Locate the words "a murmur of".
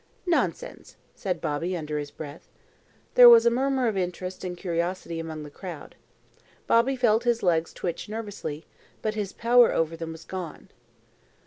3.45-3.95